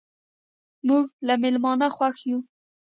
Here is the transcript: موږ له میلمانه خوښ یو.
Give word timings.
موږ 0.87 1.03
له 1.27 1.33
میلمانه 1.43 1.87
خوښ 1.95 2.17
یو. 2.29 2.39